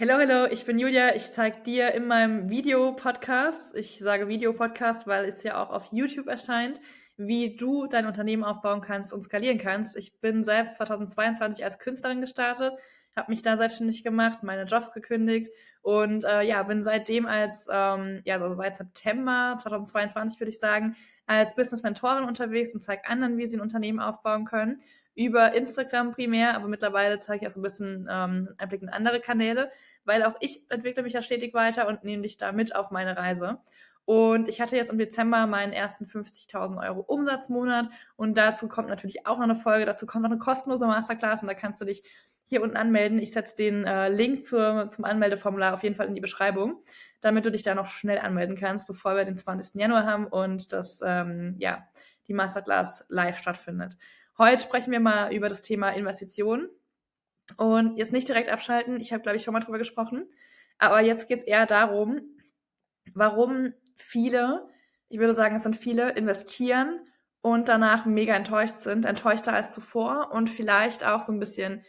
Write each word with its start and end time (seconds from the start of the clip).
Hello, 0.00 0.18
hello, 0.18 0.46
ich 0.46 0.64
bin 0.64 0.78
Julia. 0.78 1.14
Ich 1.14 1.30
zeige 1.30 1.60
dir 1.60 1.92
in 1.92 2.06
meinem 2.06 2.48
Video-Podcast, 2.48 3.74
ich 3.76 3.98
sage 3.98 4.28
Video-Podcast, 4.28 5.06
weil 5.06 5.26
es 5.26 5.42
ja 5.42 5.62
auch 5.62 5.68
auf 5.68 5.92
YouTube 5.92 6.26
erscheint, 6.26 6.80
wie 7.18 7.54
du 7.54 7.86
dein 7.86 8.06
Unternehmen 8.06 8.42
aufbauen 8.42 8.80
kannst 8.80 9.12
und 9.12 9.24
skalieren 9.24 9.58
kannst. 9.58 9.98
Ich 9.98 10.18
bin 10.22 10.42
selbst 10.42 10.76
2022 10.76 11.62
als 11.62 11.78
Künstlerin 11.78 12.22
gestartet, 12.22 12.72
habe 13.16 13.30
mich 13.30 13.42
da 13.42 13.56
selbstständig 13.56 14.04
gemacht, 14.04 14.42
meine 14.42 14.64
Jobs 14.64 14.92
gekündigt 14.92 15.50
und 15.82 16.24
äh, 16.24 16.42
ja, 16.42 16.62
bin 16.62 16.82
seitdem 16.82 17.26
als, 17.26 17.68
ähm, 17.72 18.20
ja, 18.24 18.40
also 18.40 18.54
seit 18.54 18.76
September 18.76 19.56
2022 19.60 20.40
würde 20.40 20.50
ich 20.50 20.58
sagen, 20.58 20.96
als 21.26 21.54
Business-Mentorin 21.54 22.24
unterwegs 22.24 22.72
und 22.72 22.82
zeige 22.82 23.06
anderen, 23.06 23.38
wie 23.38 23.46
sie 23.46 23.56
ein 23.56 23.62
Unternehmen 23.62 24.00
aufbauen 24.00 24.44
können 24.44 24.80
über 25.14 25.54
Instagram 25.54 26.12
primär, 26.12 26.54
aber 26.54 26.68
mittlerweile 26.68 27.18
zeige 27.18 27.44
ich 27.44 27.50
auch 27.50 27.54
so 27.54 27.60
ein 27.60 27.64
bisschen 27.64 28.08
ähm, 28.10 28.48
Einblick 28.58 28.82
in 28.82 28.88
andere 28.88 29.20
Kanäle, 29.20 29.70
weil 30.04 30.22
auch 30.22 30.34
ich 30.40 30.70
entwickle 30.70 31.02
mich 31.02 31.12
ja 31.12 31.22
stetig 31.22 31.52
weiter 31.52 31.88
und 31.88 32.04
nehme 32.04 32.22
dich 32.22 32.36
da 32.36 32.52
mit 32.52 32.74
auf 32.74 32.90
meine 32.90 33.16
Reise. 33.16 33.58
Und 34.10 34.48
ich 34.48 34.60
hatte 34.60 34.74
jetzt 34.74 34.90
im 34.90 34.98
Dezember 34.98 35.46
meinen 35.46 35.72
ersten 35.72 36.04
50.000 36.04 36.84
Euro 36.84 36.98
Umsatzmonat 36.98 37.90
und 38.16 38.36
dazu 38.36 38.66
kommt 38.66 38.88
natürlich 38.88 39.24
auch 39.24 39.36
noch 39.36 39.44
eine 39.44 39.54
Folge, 39.54 39.86
dazu 39.86 40.04
kommt 40.04 40.24
noch 40.24 40.32
eine 40.32 40.40
kostenlose 40.40 40.84
Masterclass 40.84 41.42
und 41.42 41.46
da 41.46 41.54
kannst 41.54 41.80
du 41.80 41.84
dich 41.84 42.02
hier 42.44 42.60
unten 42.60 42.76
anmelden. 42.76 43.20
Ich 43.20 43.30
setze 43.30 43.54
den 43.54 43.86
äh, 43.86 44.08
Link 44.08 44.42
zur, 44.42 44.90
zum 44.90 45.04
Anmeldeformular 45.04 45.74
auf 45.74 45.84
jeden 45.84 45.94
Fall 45.94 46.08
in 46.08 46.16
die 46.16 46.20
Beschreibung, 46.20 46.82
damit 47.20 47.46
du 47.46 47.52
dich 47.52 47.62
da 47.62 47.76
noch 47.76 47.86
schnell 47.86 48.18
anmelden 48.18 48.56
kannst, 48.56 48.88
bevor 48.88 49.14
wir 49.14 49.24
den 49.24 49.38
20. 49.38 49.80
Januar 49.80 50.06
haben 50.06 50.26
und 50.26 50.72
das, 50.72 51.00
ähm, 51.06 51.54
ja, 51.60 51.86
die 52.26 52.34
Masterclass 52.34 53.06
live 53.10 53.38
stattfindet. 53.38 53.96
Heute 54.38 54.60
sprechen 54.60 54.90
wir 54.90 54.98
mal 54.98 55.32
über 55.32 55.48
das 55.48 55.62
Thema 55.62 55.90
Investitionen. 55.90 56.68
Und 57.56 57.96
jetzt 57.96 58.12
nicht 58.12 58.26
direkt 58.26 58.48
abschalten, 58.48 58.98
ich 58.98 59.12
habe, 59.12 59.22
glaube 59.22 59.36
ich, 59.36 59.44
schon 59.44 59.54
mal 59.54 59.60
drüber 59.60 59.78
gesprochen. 59.78 60.26
Aber 60.78 61.00
jetzt 61.00 61.28
geht 61.28 61.38
es 61.38 61.44
eher 61.44 61.66
darum, 61.66 62.22
warum 63.14 63.72
viele, 64.00 64.66
ich 65.08 65.18
würde 65.18 65.34
sagen, 65.34 65.56
es 65.56 65.62
sind 65.62 65.76
viele, 65.76 66.10
investieren 66.10 67.00
und 67.40 67.68
danach 67.68 68.06
mega 68.06 68.34
enttäuscht 68.34 68.76
sind, 68.80 69.04
enttäuschter 69.04 69.52
als 69.52 69.72
zuvor 69.72 70.30
und 70.32 70.50
vielleicht 70.50 71.04
auch 71.04 71.22
so 71.22 71.32
ein 71.32 71.40
bisschen 71.40 71.84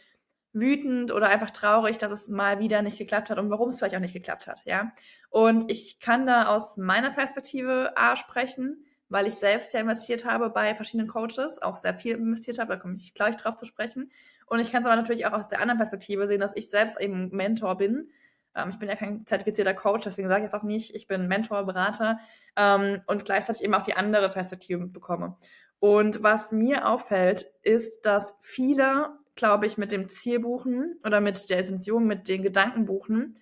wütend 0.52 1.12
oder 1.12 1.28
einfach 1.28 1.50
traurig, 1.50 1.98
dass 1.98 2.12
es 2.12 2.28
mal 2.28 2.58
wieder 2.58 2.82
nicht 2.82 2.98
geklappt 2.98 3.30
hat 3.30 3.38
und 3.38 3.50
warum 3.50 3.68
es 3.68 3.76
vielleicht 3.76 3.96
auch 3.96 4.00
nicht 4.00 4.12
geklappt 4.12 4.46
hat, 4.46 4.62
ja. 4.64 4.92
Und 5.30 5.70
ich 5.70 5.98
kann 6.00 6.26
da 6.26 6.46
aus 6.46 6.76
meiner 6.76 7.10
Perspektive 7.10 7.92
A 7.96 8.16
sprechen, 8.16 8.84
weil 9.08 9.26
ich 9.26 9.34
selbst 9.34 9.72
ja 9.74 9.80
investiert 9.80 10.24
habe 10.24 10.50
bei 10.50 10.74
verschiedenen 10.74 11.08
Coaches, 11.08 11.60
auch 11.60 11.74
sehr 11.74 11.94
viel 11.94 12.16
investiert 12.16 12.58
habe, 12.58 12.74
da 12.74 12.76
komme 12.78 12.96
ich 12.96 13.14
gleich 13.14 13.36
drauf 13.36 13.56
zu 13.56 13.66
sprechen. 13.66 14.10
Und 14.46 14.60
ich 14.60 14.72
kann 14.72 14.82
es 14.82 14.86
aber 14.86 14.96
natürlich 14.96 15.26
auch 15.26 15.32
aus 15.32 15.48
der 15.48 15.60
anderen 15.60 15.78
Perspektive 15.78 16.26
sehen, 16.26 16.40
dass 16.40 16.56
ich 16.56 16.70
selbst 16.70 17.00
eben 17.00 17.28
Mentor 17.30 17.76
bin. 17.76 18.10
Ähm, 18.54 18.70
ich 18.70 18.78
bin 18.78 18.88
ja 18.88 18.96
kein 18.96 19.26
zertifizierter 19.26 19.74
Coach, 19.74 20.04
deswegen 20.04 20.28
sage 20.28 20.44
ich 20.44 20.48
es 20.48 20.54
auch 20.54 20.62
nicht. 20.62 20.94
Ich 20.94 21.06
bin 21.06 21.28
Mentor, 21.28 21.64
Berater 21.64 22.18
ähm, 22.56 23.00
und 23.06 23.24
gleichzeitig 23.24 23.62
eben 23.62 23.74
auch 23.74 23.82
die 23.82 23.94
andere 23.94 24.28
Perspektive 24.28 24.80
mitbekomme. 24.80 25.36
Und 25.78 26.22
was 26.22 26.52
mir 26.52 26.86
auffällt, 26.88 27.46
ist, 27.62 28.06
dass 28.06 28.38
viele, 28.40 29.10
glaube 29.34 29.66
ich, 29.66 29.78
mit 29.78 29.90
dem 29.90 30.08
Ziel 30.08 30.38
buchen 30.38 31.00
oder 31.04 31.20
mit 31.20 31.50
der 31.50 31.58
Intention, 31.58 32.06
mit 32.06 32.28
den 32.28 32.42
Gedanken 32.42 32.86
buchen, 32.86 33.34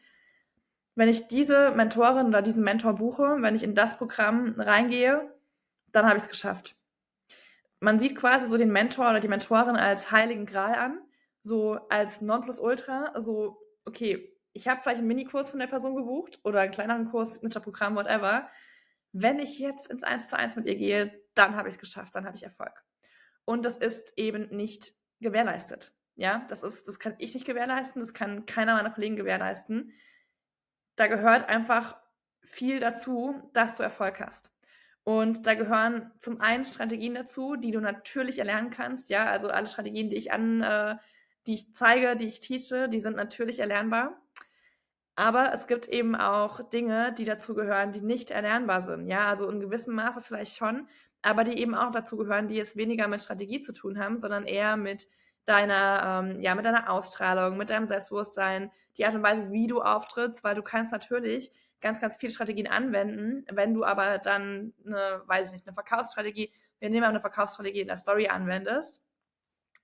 wenn 0.94 1.08
ich 1.08 1.28
diese 1.28 1.70
Mentorin 1.70 2.26
oder 2.26 2.42
diesen 2.42 2.64
Mentor 2.64 2.94
buche, 2.94 3.36
wenn 3.40 3.54
ich 3.54 3.62
in 3.62 3.74
das 3.74 3.96
Programm 3.96 4.54
reingehe, 4.58 5.34
dann 5.92 6.06
habe 6.06 6.16
ich 6.16 6.24
es 6.24 6.28
geschafft. 6.28 6.76
Man 7.80 7.98
sieht 7.98 8.16
quasi 8.16 8.46
so 8.46 8.56
den 8.56 8.72
Mentor 8.72 9.10
oder 9.10 9.20
die 9.20 9.28
Mentorin 9.28 9.76
als 9.76 10.10
heiligen 10.10 10.46
Gral 10.46 10.74
an, 10.74 11.00
so 11.42 11.78
als 11.88 12.20
Nonplusultra, 12.20 13.12
so, 13.18 13.62
okay, 13.84 14.36
ich 14.52 14.68
habe 14.68 14.80
vielleicht 14.82 14.98
einen 14.98 15.08
Minikurs 15.08 15.50
von 15.50 15.60
der 15.60 15.66
Person 15.66 15.94
gebucht 15.94 16.40
oder 16.44 16.60
einen 16.60 16.72
kleineren 16.72 17.10
Kurs, 17.10 17.34
Signature-Programm, 17.34 17.94
whatever. 17.94 18.48
Wenn 19.12 19.38
ich 19.38 19.58
jetzt 19.58 19.88
ins 19.90 20.02
1 20.02 20.28
zu 20.28 20.36
1 20.36 20.56
mit 20.56 20.66
ihr 20.66 20.76
gehe, 20.76 21.22
dann 21.34 21.56
habe 21.56 21.68
ich 21.68 21.74
es 21.74 21.80
geschafft, 21.80 22.14
dann 22.14 22.26
habe 22.26 22.36
ich 22.36 22.42
Erfolg. 22.42 22.84
Und 23.44 23.64
das 23.64 23.76
ist 23.76 24.12
eben 24.16 24.48
nicht 24.54 24.94
gewährleistet. 25.20 25.92
Ja, 26.16 26.44
das 26.48 26.62
ist, 26.62 26.86
das 26.86 26.98
kann 26.98 27.14
ich 27.18 27.34
nicht 27.34 27.46
gewährleisten, 27.46 28.00
das 28.00 28.12
kann 28.12 28.46
keiner 28.46 28.74
meiner 28.74 28.90
Kollegen 28.90 29.16
gewährleisten. 29.16 29.92
Da 30.96 31.06
gehört 31.06 31.48
einfach 31.48 31.96
viel 32.42 32.80
dazu, 32.80 33.50
dass 33.54 33.76
du 33.76 33.82
Erfolg 33.82 34.20
hast. 34.20 34.50
Und 35.02 35.46
da 35.46 35.54
gehören 35.54 36.10
zum 36.18 36.40
einen 36.40 36.64
Strategien 36.64 37.14
dazu, 37.14 37.56
die 37.56 37.70
du 37.70 37.80
natürlich 37.80 38.38
erlernen 38.38 38.70
kannst. 38.70 39.08
Ja, 39.08 39.26
also 39.26 39.48
alle 39.48 39.68
Strategien, 39.68 40.10
die 40.10 40.16
ich 40.16 40.30
an, 40.30 40.60
äh, 40.60 40.96
die 41.46 41.54
ich 41.54 41.74
zeige, 41.74 42.16
die 42.16 42.26
ich 42.26 42.40
teache, 42.40 42.88
die 42.88 43.00
sind 43.00 43.16
natürlich 43.16 43.60
erlernbar. 43.60 44.19
Aber 45.16 45.52
es 45.52 45.66
gibt 45.66 45.88
eben 45.88 46.14
auch 46.14 46.60
Dinge, 46.70 47.12
die 47.12 47.24
dazu 47.24 47.54
gehören, 47.54 47.92
die 47.92 48.00
nicht 48.00 48.30
erlernbar 48.30 48.82
sind. 48.82 49.06
Ja, 49.06 49.26
also 49.26 49.48
in 49.50 49.60
gewissem 49.60 49.94
Maße 49.94 50.22
vielleicht 50.22 50.56
schon, 50.56 50.86
aber 51.22 51.44
die 51.44 51.58
eben 51.60 51.74
auch 51.74 51.90
dazu 51.90 52.16
gehören, 52.16 52.48
die 52.48 52.58
es 52.58 52.76
weniger 52.76 53.08
mit 53.08 53.20
Strategie 53.20 53.60
zu 53.60 53.72
tun 53.72 53.98
haben, 53.98 54.16
sondern 54.18 54.46
eher 54.46 54.76
mit 54.76 55.08
deiner, 55.44 56.22
ähm, 56.24 56.40
ja, 56.40 56.54
mit 56.54 56.64
deiner 56.64 56.90
Ausstrahlung, 56.90 57.56
mit 57.56 57.70
deinem 57.70 57.86
Selbstbewusstsein, 57.86 58.70
die 58.96 59.04
Art 59.04 59.14
und 59.14 59.22
Weise, 59.22 59.50
wie 59.50 59.66
du 59.66 59.82
auftrittst, 59.82 60.44
weil 60.44 60.54
du 60.54 60.62
kannst 60.62 60.92
natürlich 60.92 61.50
ganz, 61.80 62.00
ganz 62.00 62.16
viele 62.16 62.32
Strategien 62.32 62.66
anwenden. 62.66 63.44
Wenn 63.50 63.74
du 63.74 63.84
aber 63.84 64.18
dann 64.18 64.72
eine, 64.84 65.22
weiß 65.26 65.48
ich 65.48 65.52
nicht, 65.52 65.66
eine 65.66 65.74
Verkaufsstrategie, 65.74 66.52
wir 66.78 66.90
nehmen 66.90 67.04
eine 67.04 67.20
Verkaufsstrategie 67.20 67.80
in 67.80 67.88
der 67.88 67.96
Story 67.96 68.28
anwendest 68.28 69.02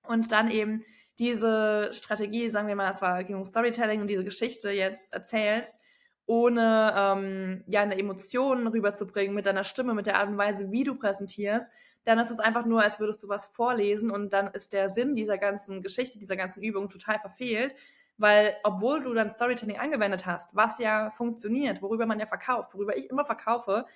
und 0.03 0.31
dann 0.33 0.51
eben 0.51 0.85
diese 1.19 1.91
Strategie, 1.93 2.51
sagen 2.51 2.69
wir 2.69 2.77
mal, 2.77 2.91
es 2.91 3.03
war 3.03 3.25
ging 3.25 3.37
um 3.37 3.45
Storytelling 3.45 4.01
und 4.01 4.09
diese 4.09 4.25
Geschichte 4.25 4.71
jetzt 4.71 5.13
erzählst, 5.15 5.81
ohne 6.27 6.95
ähm, 6.97 7.65
ja 7.67 7.83
eine 7.83 7.99
Emotion 7.99 8.67
rüberzubringen 8.67 9.35
mit 9.35 9.47
deiner 9.47 9.65
Stimme, 9.65 9.95
mit 9.95 10.07
der 10.07 10.19
Art 10.19 10.29
und 10.29 10.39
Weise, 10.39 10.71
wie 10.71 10.85
du 10.85 10.97
präsentierst, 10.97 11.71
dann 12.05 12.19
ist 12.19 12.31
es 12.31 12.41
einfach 12.41 12.67
nur, 12.67 12.83
als 12.83 13.01
würdest 13.01 13.23
du 13.23 13.29
was 13.29 13.47
vorlesen 13.47 14.11
und 14.11 14.33
dann 14.33 14.49
ist 14.49 14.73
der 14.73 14.89
Sinn 14.89 15.17
dieser 15.17 15.39
ganzen 15.39 15.83
Geschichte, 15.83 16.19
dieser 16.19 16.37
ganzen 16.37 16.63
Übung 16.63 16.89
total 16.89 17.19
verfehlt, 17.19 17.75
weil, 18.19 18.57
obwohl 18.65 19.03
du 19.03 19.13
dann 19.13 19.31
Storytelling 19.31 19.79
angewendet 19.79 20.27
hast, 20.27 20.55
was 20.55 20.79
ja 20.79 21.11
funktioniert, 21.11 21.83
worüber 21.83 22.07
man 22.07 22.21
ja 22.21 22.27
verkauft, 22.27 22.75
worüber 22.75 22.97
ich 22.97 23.11
immer 23.11 23.25
verkaufe, 23.25 23.87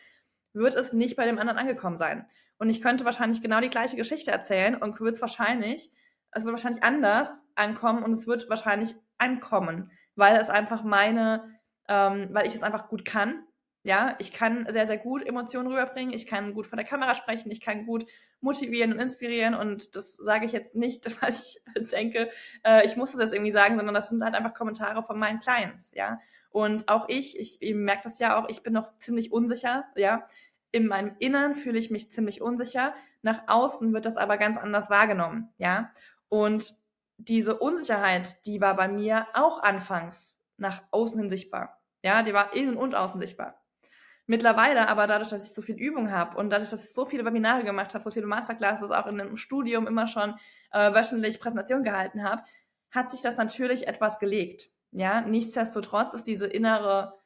wird 0.52 0.74
es 0.74 0.92
nicht 0.92 1.16
bei 1.16 1.26
dem 1.26 1.38
anderen 1.38 1.58
angekommen 1.58 1.96
sein. 1.96 2.26
Und 2.58 2.68
ich 2.68 2.82
könnte 2.82 3.04
wahrscheinlich 3.04 3.42
genau 3.42 3.60
die 3.60 3.70
gleiche 3.70 3.96
Geschichte 3.96 4.30
erzählen 4.30 4.74
und 4.74 5.00
wird 5.00 5.14
es 5.14 5.20
wahrscheinlich, 5.20 5.90
es 6.32 6.44
wird 6.44 6.54
wahrscheinlich 6.54 6.82
anders 6.82 7.44
ankommen 7.54 8.02
und 8.02 8.12
es 8.12 8.26
wird 8.26 8.48
wahrscheinlich 8.48 8.94
ankommen, 9.18 9.90
weil 10.14 10.36
es 10.36 10.50
einfach 10.50 10.82
meine, 10.84 11.58
ähm, 11.88 12.28
weil 12.32 12.46
ich 12.46 12.54
es 12.54 12.62
einfach 12.62 12.88
gut 12.88 13.04
kann 13.04 13.44
ja, 13.82 14.14
ich 14.18 14.32
kann 14.32 14.66
sehr, 14.68 14.86
sehr 14.86 14.98
gut 14.98 15.26
Emotionen 15.26 15.68
rüberbringen, 15.68 16.12
ich 16.12 16.26
kann 16.26 16.52
gut 16.52 16.66
von 16.66 16.76
der 16.76 16.86
Kamera 16.86 17.14
sprechen, 17.14 17.50
ich 17.50 17.62
kann 17.62 17.86
gut 17.86 18.04
motivieren 18.42 18.92
und 18.92 18.98
inspirieren 18.98 19.54
und 19.54 19.96
das 19.96 20.16
sage 20.16 20.44
ich 20.44 20.52
jetzt 20.52 20.74
nicht, 20.74 21.04
weil 21.22 21.32
ich 21.32 21.62
denke, 21.90 22.28
äh, 22.64 22.84
ich 22.84 22.96
muss 22.96 23.12
das 23.12 23.22
jetzt 23.22 23.32
irgendwie 23.32 23.52
sagen, 23.52 23.76
sondern 23.76 23.94
das 23.94 24.10
sind 24.10 24.22
halt 24.22 24.34
einfach 24.34 24.54
Kommentare 24.54 25.02
von 25.02 25.18
meinen 25.18 25.38
Clients, 25.40 25.92
ja. 25.94 26.20
Und 26.50 26.88
auch 26.88 27.08
ich, 27.08 27.38
ich, 27.38 27.74
merke 27.74 28.02
das 28.04 28.18
ja 28.18 28.36
auch, 28.36 28.48
ich 28.48 28.62
bin 28.62 28.72
noch 28.72 28.96
ziemlich 28.98 29.32
unsicher, 29.32 29.84
ja. 29.96 30.26
In 30.72 30.86
meinem 30.86 31.16
Innern 31.18 31.54
fühle 31.54 31.78
ich 31.78 31.90
mich 31.90 32.10
ziemlich 32.12 32.42
unsicher, 32.42 32.94
nach 33.22 33.44
außen 33.48 33.92
wird 33.94 34.04
das 34.04 34.16
aber 34.16 34.36
ganz 34.36 34.58
anders 34.58 34.90
wahrgenommen, 34.90 35.48
ja. 35.56 35.90
Und 36.30 36.72
diese 37.18 37.58
Unsicherheit, 37.58 38.46
die 38.46 38.62
war 38.62 38.74
bei 38.74 38.88
mir 38.88 39.26
auch 39.34 39.62
anfangs 39.62 40.38
nach 40.56 40.82
außen 40.90 41.18
hin 41.18 41.28
sichtbar. 41.28 41.82
Ja, 42.02 42.22
die 42.22 42.32
war 42.32 42.54
innen 42.54 42.76
und 42.76 42.94
außen 42.94 43.20
sichtbar. 43.20 43.60
Mittlerweile 44.26 44.88
aber 44.88 45.06
dadurch, 45.06 45.30
dass 45.30 45.44
ich 45.44 45.52
so 45.52 45.60
viel 45.60 45.74
Übung 45.74 46.10
habe 46.10 46.36
und 46.38 46.50
dadurch, 46.50 46.70
dass 46.70 46.84
ich 46.84 46.94
so 46.94 47.04
viele 47.04 47.24
Webinare 47.24 47.64
gemacht 47.64 47.92
habe, 47.92 48.04
so 48.04 48.10
viele 48.10 48.26
Masterclasses, 48.26 48.90
auch 48.90 49.06
in 49.06 49.20
einem 49.20 49.36
Studium 49.36 49.86
immer 49.86 50.06
schon 50.06 50.34
äh, 50.72 50.94
wöchentlich 50.94 51.40
Präsentationen 51.40 51.84
gehalten 51.84 52.22
habe, 52.22 52.44
hat 52.92 53.10
sich 53.10 53.22
das 53.22 53.36
natürlich 53.36 53.88
etwas 53.88 54.18
gelegt. 54.18 54.70
Ja, 54.92 55.20
nichtsdestotrotz 55.20 56.14
ist 56.14 56.26
diese 56.28 56.46
innere 56.46 57.18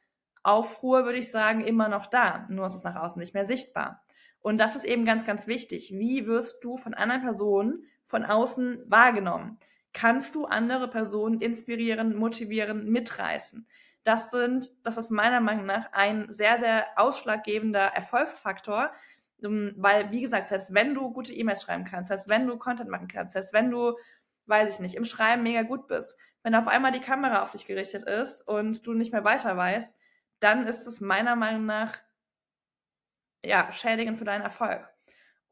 Aufruhr, 0.43 1.05
würde 1.05 1.19
ich 1.19 1.31
sagen, 1.31 1.61
immer 1.61 1.89
noch 1.89 2.07
da. 2.07 2.47
Nur 2.49 2.65
ist 2.65 2.75
es 2.75 2.83
nach 2.83 2.95
außen 2.95 3.19
nicht 3.19 3.33
mehr 3.33 3.45
sichtbar. 3.45 4.03
Und 4.39 4.57
das 4.59 4.75
ist 4.75 4.85
eben 4.85 5.05
ganz, 5.05 5.25
ganz 5.25 5.47
wichtig. 5.47 5.91
Wie 5.91 6.27
wirst 6.27 6.63
du 6.63 6.77
von 6.77 6.93
anderen 6.93 7.21
Personen 7.21 7.83
von 8.15 8.23
außen 8.23 8.89
wahrgenommen? 8.89 9.59
Kannst 9.91 10.35
du 10.35 10.45
andere 10.45 10.89
Personen 10.89 11.41
inspirieren, 11.41 12.15
motivieren, 12.15 12.89
mitreißen? 12.89 13.67
Das 14.05 14.31
sind, 14.31 14.69
das 14.85 14.95
ist 14.95 15.09
meiner 15.09 15.41
Meinung 15.41 15.65
nach 15.65 15.91
ein 15.91 16.31
sehr, 16.31 16.57
sehr 16.57 16.85
ausschlaggebender 16.95 17.87
Erfolgsfaktor, 17.87 18.93
ähm, 19.43 19.73
weil, 19.75 20.11
wie 20.11 20.21
gesagt, 20.21 20.47
selbst 20.47 20.73
wenn 20.73 20.93
du 20.93 21.11
gute 21.11 21.33
E-Mails 21.33 21.63
schreiben 21.63 21.83
kannst, 21.83 22.07
selbst 22.07 22.29
wenn 22.29 22.47
du 22.47 22.57
Content 22.57 22.89
machen 22.89 23.09
kannst, 23.09 23.33
selbst 23.33 23.51
wenn 23.51 23.69
du, 23.69 23.97
weiß 24.45 24.75
ich 24.75 24.79
nicht, 24.79 24.95
im 24.95 25.03
Schreiben 25.03 25.43
mega 25.43 25.63
gut 25.63 25.87
bist, 25.87 26.17
wenn 26.41 26.55
auf 26.55 26.69
einmal 26.69 26.93
die 26.93 27.01
Kamera 27.01 27.41
auf 27.41 27.51
dich 27.51 27.65
gerichtet 27.65 28.03
ist 28.03 28.47
und 28.47 28.87
du 28.87 28.93
nicht 28.93 29.11
mehr 29.11 29.25
weiter 29.25 29.57
weißt, 29.57 29.93
dann 30.39 30.67
ist 30.67 30.87
es 30.87 31.01
meiner 31.01 31.35
Meinung 31.35 31.65
nach 31.65 31.97
ja, 33.43 33.73
schädigend 33.73 34.17
für 34.17 34.25
deinen 34.25 34.43
Erfolg. 34.43 34.94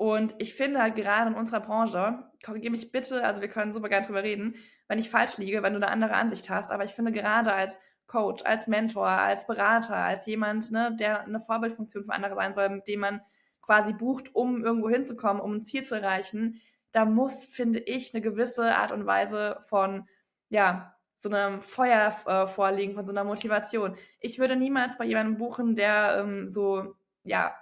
Und 0.03 0.35
ich 0.37 0.53
finde 0.53 0.81
halt 0.81 0.97
gerade 0.97 1.31
in 1.31 1.37
unserer 1.37 1.61
Branche, 1.61 2.25
korrigiere 2.45 2.71
mich 2.71 2.91
bitte, 2.91 3.23
also 3.23 3.39
wir 3.39 3.47
können 3.47 3.71
super 3.71 3.87
gerne 3.87 4.05
drüber 4.05 4.21
reden, 4.21 4.55
wenn 4.89 4.99
ich 4.99 5.09
falsch 5.09 5.37
liege, 5.37 5.63
wenn 5.63 5.71
du 5.71 5.77
eine 5.77 5.87
andere 5.87 6.15
Ansicht 6.15 6.49
hast, 6.49 6.71
aber 6.71 6.83
ich 6.83 6.91
finde 6.91 7.13
gerade 7.13 7.53
als 7.53 7.79
Coach, 8.05 8.43
als 8.43 8.67
Mentor, 8.67 9.07
als 9.07 9.47
Berater, 9.47 9.95
als 9.95 10.25
jemand, 10.25 10.71
ne, 10.71 10.93
der 10.99 11.21
eine 11.21 11.39
Vorbildfunktion 11.39 12.03
für 12.03 12.11
andere 12.11 12.35
sein 12.35 12.51
soll, 12.51 12.67
mit 12.67 12.85
dem 12.89 12.99
man 12.99 13.21
quasi 13.61 13.93
bucht, 13.93 14.35
um 14.35 14.61
irgendwo 14.65 14.89
hinzukommen, 14.89 15.41
um 15.41 15.53
ein 15.53 15.63
Ziel 15.63 15.83
zu 15.83 15.95
erreichen, 15.95 16.59
da 16.91 17.05
muss, 17.05 17.45
finde 17.45 17.79
ich, 17.79 18.13
eine 18.13 18.21
gewisse 18.21 18.75
Art 18.75 18.91
und 18.91 19.05
Weise 19.05 19.61
von, 19.69 20.09
ja, 20.49 20.97
so 21.17 21.29
einem 21.29 21.61
Feuer 21.61 22.13
äh, 22.25 22.45
vorliegen, 22.45 22.95
von 22.95 23.05
so 23.05 23.13
einer 23.13 23.23
Motivation. 23.23 23.95
Ich 24.19 24.37
würde 24.37 24.57
niemals 24.57 24.97
bei 24.97 25.05
jemandem 25.05 25.37
buchen, 25.37 25.75
der 25.75 26.17
ähm, 26.19 26.49
so, 26.49 26.93
ja, 27.23 27.55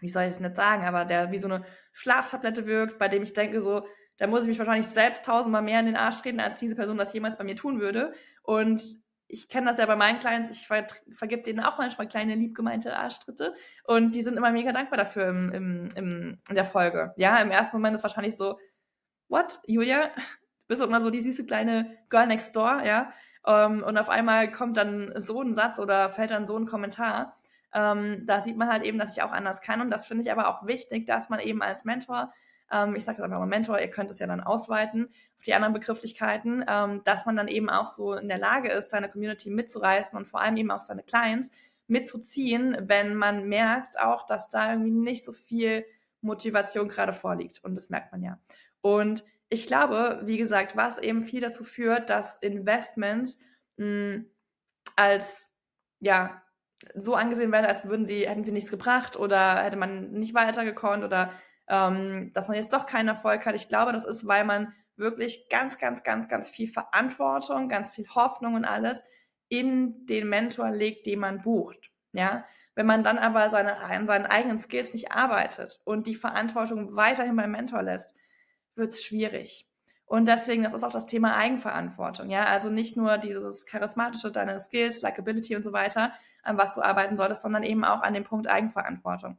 wie 0.00 0.08
soll 0.08 0.24
ich 0.24 0.30
es 0.30 0.40
nicht 0.40 0.56
sagen, 0.56 0.84
aber 0.84 1.04
der 1.04 1.30
wie 1.30 1.38
so 1.38 1.48
eine 1.48 1.64
Schlaftablette 1.92 2.66
wirkt, 2.66 2.98
bei 2.98 3.08
dem 3.08 3.22
ich 3.22 3.32
denke 3.32 3.60
so, 3.60 3.86
da 4.18 4.26
muss 4.26 4.42
ich 4.42 4.48
mich 4.48 4.58
wahrscheinlich 4.58 4.88
selbst 4.88 5.24
tausendmal 5.24 5.62
mehr 5.62 5.80
in 5.80 5.86
den 5.86 5.96
Arsch 5.96 6.18
treten, 6.18 6.40
als 6.40 6.56
diese 6.56 6.74
Person 6.74 6.98
das 6.98 7.12
jemals 7.12 7.38
bei 7.38 7.44
mir 7.44 7.56
tun 7.56 7.80
würde. 7.80 8.12
Und 8.42 8.82
ich 9.28 9.48
kenne 9.48 9.70
das 9.70 9.78
ja 9.78 9.86
bei 9.86 9.94
meinen 9.94 10.18
Clients, 10.18 10.50
ich 10.50 10.66
ver 10.66 10.86
vergib 11.12 11.44
denen 11.44 11.60
auch 11.60 11.78
manchmal 11.78 12.08
kleine 12.08 12.34
liebgemeinte 12.34 12.96
Arschtritte 12.96 13.54
und 13.84 14.14
die 14.14 14.22
sind 14.22 14.38
immer 14.38 14.50
mega 14.50 14.72
dankbar 14.72 14.96
dafür 14.96 15.28
im, 15.28 15.52
im, 15.52 15.88
im, 15.94 16.38
in 16.48 16.54
der 16.54 16.64
Folge. 16.64 17.12
Ja, 17.16 17.38
im 17.38 17.50
ersten 17.50 17.76
Moment 17.76 17.94
ist 17.94 18.02
wahrscheinlich 18.02 18.36
so, 18.36 18.58
what, 19.28 19.58
Julia? 19.66 20.06
Du 20.06 20.74
bist 20.74 20.82
immer 20.82 21.00
so 21.00 21.10
die 21.10 21.20
süße 21.20 21.44
kleine 21.44 21.96
Girl 22.08 22.26
next 22.26 22.56
door, 22.56 22.82
ja? 22.84 23.12
Um, 23.42 23.54
ähm, 23.54 23.82
und 23.82 23.96
auf 23.96 24.08
einmal 24.08 24.50
kommt 24.50 24.76
dann 24.76 25.12
so 25.16 25.40
ein 25.40 25.54
Satz 25.54 25.78
oder 25.78 26.10
fällt 26.10 26.30
dann 26.30 26.46
so 26.46 26.58
ein 26.58 26.66
Kommentar. 26.66 27.34
Ähm, 27.74 28.24
da 28.26 28.40
sieht 28.40 28.56
man 28.56 28.68
halt 28.68 28.82
eben, 28.84 28.98
dass 28.98 29.16
ich 29.16 29.22
auch 29.22 29.32
anders 29.32 29.60
kann 29.60 29.80
und 29.80 29.90
das 29.90 30.06
finde 30.06 30.24
ich 30.24 30.32
aber 30.32 30.48
auch 30.48 30.66
wichtig, 30.66 31.06
dass 31.06 31.28
man 31.28 31.40
eben 31.40 31.62
als 31.62 31.84
Mentor 31.84 32.32
ähm, 32.70 32.94
ich 32.96 33.04
sage 33.04 33.18
jetzt 33.18 33.24
einfach 33.24 33.38
mal 33.38 33.46
Mentor, 33.46 33.80
ihr 33.80 33.90
könnt 33.90 34.10
es 34.10 34.18
ja 34.18 34.26
dann 34.26 34.40
ausweiten 34.40 35.08
auf 35.38 35.44
die 35.44 35.54
anderen 35.54 35.74
Begrifflichkeiten, 35.74 36.64
ähm, 36.68 37.02
dass 37.04 37.26
man 37.26 37.36
dann 37.36 37.48
eben 37.48 37.70
auch 37.70 37.86
so 37.86 38.14
in 38.14 38.28
der 38.28 38.38
Lage 38.38 38.70
ist, 38.70 38.90
seine 38.90 39.08
Community 39.08 39.50
mitzureißen 39.50 40.18
und 40.18 40.28
vor 40.28 40.40
allem 40.40 40.56
eben 40.56 40.70
auch 40.70 40.80
seine 40.80 41.02
Clients 41.02 41.50
mitzuziehen, 41.86 42.76
wenn 42.80 43.14
man 43.14 43.48
merkt 43.48 43.98
auch, 43.98 44.26
dass 44.26 44.50
da 44.50 44.72
irgendwie 44.72 44.90
nicht 44.90 45.24
so 45.24 45.32
viel 45.32 45.86
Motivation 46.20 46.88
gerade 46.88 47.12
vorliegt. 47.12 47.64
Und 47.64 47.74
das 47.74 47.88
merkt 47.88 48.12
man 48.12 48.22
ja. 48.22 48.38
Und 48.82 49.24
ich 49.48 49.66
glaube, 49.66 50.20
wie 50.24 50.36
gesagt, 50.36 50.76
was 50.76 50.98
eben 50.98 51.24
viel 51.24 51.40
dazu 51.40 51.64
führt, 51.64 52.10
dass 52.10 52.36
Investments 52.36 53.38
mh, 53.76 53.86
hm, 53.86 54.30
als 54.96 55.46
ja 56.00 56.42
so 56.94 57.14
angesehen 57.14 57.52
werden, 57.52 57.66
als 57.66 57.84
würden 57.84 58.06
sie, 58.06 58.28
hätten 58.28 58.44
sie 58.44 58.52
nichts 58.52 58.70
gebracht 58.70 59.16
oder 59.16 59.64
hätte 59.64 59.76
man 59.76 60.12
nicht 60.12 60.34
weitergekonnt 60.34 61.04
oder 61.04 61.32
ähm, 61.68 62.32
dass 62.32 62.48
man 62.48 62.56
jetzt 62.56 62.72
doch 62.72 62.86
keinen 62.86 63.08
Erfolg 63.08 63.44
hat. 63.46 63.54
Ich 63.54 63.68
glaube, 63.68 63.92
das 63.92 64.04
ist, 64.04 64.26
weil 64.26 64.44
man 64.44 64.72
wirklich 64.96 65.48
ganz, 65.48 65.78
ganz, 65.78 66.02
ganz, 66.02 66.28
ganz 66.28 66.50
viel 66.50 66.68
Verantwortung, 66.68 67.68
ganz 67.68 67.90
viel 67.90 68.08
Hoffnung 68.08 68.54
und 68.54 68.64
alles 68.64 69.02
in 69.48 70.06
den 70.06 70.28
Mentor 70.28 70.70
legt, 70.70 71.06
den 71.06 71.20
man 71.20 71.42
bucht. 71.42 71.90
Ja, 72.12 72.44
wenn 72.74 72.86
man 72.86 73.04
dann 73.04 73.18
aber 73.18 73.50
seine, 73.50 73.76
an 73.78 74.06
seinen 74.06 74.26
eigenen 74.26 74.60
Skills 74.60 74.92
nicht 74.92 75.12
arbeitet 75.12 75.80
und 75.84 76.06
die 76.06 76.14
Verantwortung 76.14 76.96
weiterhin 76.96 77.36
beim 77.36 77.50
Mentor 77.50 77.82
lässt, 77.82 78.16
wird 78.74 78.90
es 78.90 79.04
schwierig. 79.04 79.67
Und 80.08 80.24
deswegen, 80.24 80.62
das 80.62 80.72
ist 80.72 80.84
auch 80.84 80.92
das 80.92 81.04
Thema 81.04 81.36
Eigenverantwortung. 81.36 82.30
Ja, 82.30 82.46
also 82.46 82.70
nicht 82.70 82.96
nur 82.96 83.18
dieses 83.18 83.66
charismatische, 83.66 84.32
deine 84.32 84.58
Skills, 84.58 85.02
Likability 85.02 85.54
und 85.54 85.60
so 85.60 85.74
weiter, 85.74 86.12
an 86.42 86.56
was 86.56 86.74
du 86.74 86.80
arbeiten 86.80 87.18
solltest, 87.18 87.42
sondern 87.42 87.62
eben 87.62 87.84
auch 87.84 88.00
an 88.00 88.14
dem 88.14 88.24
Punkt 88.24 88.46
Eigenverantwortung. 88.46 89.36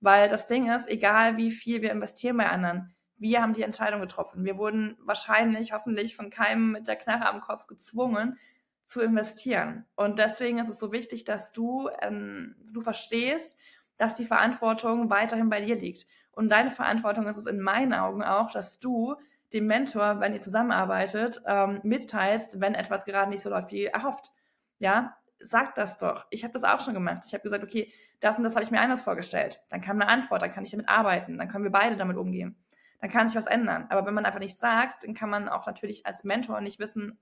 Weil 0.00 0.28
das 0.28 0.46
Ding 0.46 0.70
ist, 0.70 0.88
egal 0.88 1.36
wie 1.38 1.50
viel 1.50 1.82
wir 1.82 1.90
investieren 1.90 2.36
bei 2.36 2.48
anderen, 2.48 2.94
wir 3.16 3.42
haben 3.42 3.52
die 3.52 3.62
Entscheidung 3.62 4.00
getroffen. 4.00 4.44
Wir 4.44 4.58
wurden 4.58 4.96
wahrscheinlich, 5.00 5.72
hoffentlich 5.72 6.14
von 6.14 6.30
keinem 6.30 6.70
mit 6.70 6.86
der 6.86 6.96
Knarre 6.96 7.28
am 7.28 7.40
Kopf 7.40 7.66
gezwungen, 7.66 8.38
zu 8.84 9.00
investieren. 9.00 9.86
Und 9.96 10.20
deswegen 10.20 10.58
ist 10.58 10.68
es 10.68 10.78
so 10.78 10.92
wichtig, 10.92 11.24
dass 11.24 11.50
du, 11.50 11.88
ähm, 12.00 12.54
du 12.70 12.80
verstehst, 12.80 13.56
dass 13.96 14.14
die 14.14 14.24
Verantwortung 14.24 15.10
weiterhin 15.10 15.48
bei 15.48 15.60
dir 15.60 15.76
liegt. 15.76 16.06
Und 16.30 16.48
deine 16.48 16.70
Verantwortung 16.70 17.26
ist 17.26 17.36
es 17.36 17.46
in 17.46 17.60
meinen 17.60 17.92
Augen 17.92 18.22
auch, 18.22 18.52
dass 18.52 18.78
du 18.78 19.16
dem 19.52 19.66
Mentor, 19.66 20.20
wenn 20.20 20.32
ihr 20.32 20.40
zusammenarbeitet, 20.40 21.42
ähm, 21.46 21.80
mitteilst, 21.82 22.60
wenn 22.60 22.74
etwas 22.74 23.04
gerade 23.04 23.30
nicht 23.30 23.42
so 23.42 23.50
läuft 23.50 23.70
wie 23.70 23.86
erhofft. 23.86 24.32
Ja, 24.78 25.16
sag 25.40 25.74
das 25.74 25.98
doch. 25.98 26.26
Ich 26.30 26.44
habe 26.44 26.52
das 26.52 26.64
auch 26.64 26.80
schon 26.80 26.94
gemacht. 26.94 27.24
Ich 27.26 27.34
habe 27.34 27.42
gesagt, 27.42 27.64
okay, 27.64 27.92
das 28.20 28.38
und 28.38 28.44
das 28.44 28.54
habe 28.54 28.64
ich 28.64 28.70
mir 28.70 28.80
anders 28.80 29.02
vorgestellt. 29.02 29.60
Dann 29.68 29.80
kam 29.80 30.00
eine 30.00 30.10
Antwort, 30.10 30.42
dann 30.42 30.52
kann 30.52 30.64
ich 30.64 30.70
damit 30.70 30.88
arbeiten, 30.88 31.38
dann 31.38 31.48
können 31.48 31.64
wir 31.64 31.72
beide 31.72 31.96
damit 31.96 32.16
umgehen. 32.16 32.56
Dann 33.00 33.10
kann 33.10 33.28
sich 33.28 33.36
was 33.36 33.46
ändern. 33.46 33.86
Aber 33.90 34.06
wenn 34.06 34.14
man 34.14 34.24
einfach 34.24 34.38
nichts 34.38 34.60
sagt, 34.60 35.04
dann 35.04 35.14
kann 35.14 35.28
man 35.28 35.48
auch 35.48 35.66
natürlich 35.66 36.06
als 36.06 36.22
Mentor 36.22 36.60
nicht 36.60 36.78
wissen, 36.78 37.18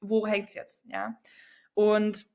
wo 0.00 0.26
hängt 0.26 0.50
es 0.50 0.54
jetzt, 0.54 0.84
ja. 0.86 1.16
Und 1.74 2.26